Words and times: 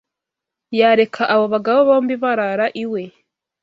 Yareka 0.79 1.21
abo 1.33 1.45
bagabo 1.53 1.79
bombi 1.89 2.15
barara 2.23 2.65
iwe. 2.83 3.01